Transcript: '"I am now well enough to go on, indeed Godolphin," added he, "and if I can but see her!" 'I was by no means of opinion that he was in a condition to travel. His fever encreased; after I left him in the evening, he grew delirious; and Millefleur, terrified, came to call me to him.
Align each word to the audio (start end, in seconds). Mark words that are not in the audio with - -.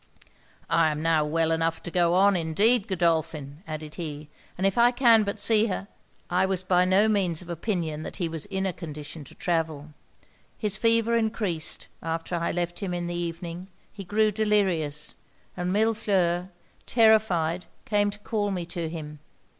'"I 0.67 0.89
am 0.93 1.03
now 1.03 1.23
well 1.23 1.51
enough 1.51 1.83
to 1.83 1.91
go 1.91 2.15
on, 2.15 2.35
indeed 2.35 2.87
Godolphin," 2.87 3.61
added 3.67 3.93
he, 4.01 4.29
"and 4.57 4.65
if 4.65 4.75
I 4.75 4.89
can 4.89 5.21
but 5.21 5.39
see 5.39 5.67
her!" 5.67 5.87
'I 6.31 6.47
was 6.47 6.63
by 6.63 6.85
no 6.85 7.07
means 7.07 7.43
of 7.43 7.51
opinion 7.51 8.01
that 8.01 8.15
he 8.15 8.27
was 8.27 8.47
in 8.47 8.65
a 8.65 8.73
condition 8.73 9.23
to 9.25 9.35
travel. 9.35 9.89
His 10.57 10.75
fever 10.75 11.15
encreased; 11.15 11.87
after 12.01 12.33
I 12.33 12.51
left 12.51 12.79
him 12.79 12.95
in 12.95 13.05
the 13.05 13.13
evening, 13.13 13.67
he 13.93 14.03
grew 14.03 14.31
delirious; 14.31 15.17
and 15.55 15.71
Millefleur, 15.71 16.49
terrified, 16.87 17.65
came 17.85 18.09
to 18.09 18.17
call 18.17 18.49
me 18.49 18.65
to 18.65 18.89
him. 18.89 19.19